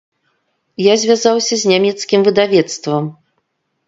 [0.83, 3.03] Я звязаўся з нямецкім выдавецтвам.